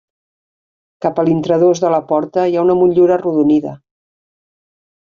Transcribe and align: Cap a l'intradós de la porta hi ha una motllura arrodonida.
Cap 1.05 1.21
a 1.21 1.25
l'intradós 1.27 1.83
de 1.85 1.93
la 1.97 2.01
porta 2.13 2.47
hi 2.55 2.59
ha 2.59 2.65
una 2.69 2.79
motllura 2.81 3.17
arrodonida. 3.21 3.79